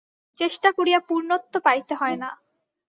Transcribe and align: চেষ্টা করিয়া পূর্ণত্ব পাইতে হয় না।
চেষ্টা 0.39 0.69
করিয়া 0.77 0.99
পূর্ণত্ব 1.07 1.53
পাইতে 1.65 1.93
হয় 1.95 2.17
না। 2.17 2.29